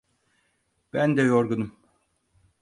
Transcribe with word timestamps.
Ben 0.93 1.17
de 1.17 1.21
yorgunum. 1.23 1.71